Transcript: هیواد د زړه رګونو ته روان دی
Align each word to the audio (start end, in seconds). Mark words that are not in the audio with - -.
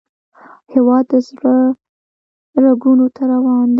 هیواد 0.73 1.05
د 1.11 1.13
زړه 1.27 1.55
رګونو 2.63 3.05
ته 3.15 3.21
روان 3.31 3.65
دی 3.67 3.69